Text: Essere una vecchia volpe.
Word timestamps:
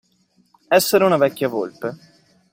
Essere 0.67 1.03
una 1.03 1.17
vecchia 1.17 1.47
volpe. 1.47 1.95